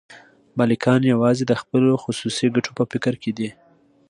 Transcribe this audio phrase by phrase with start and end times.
[0.57, 3.49] مالکان یوازې د خپلو خصوصي ګټو په فکر کې دي